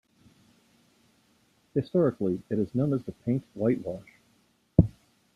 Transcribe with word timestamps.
Historically, 1.75 2.41
it 2.49 2.57
is 2.57 2.73
known 2.73 2.91
as 2.91 3.03
the 3.03 3.11
paint 3.11 3.43
whitewash. 3.53 4.17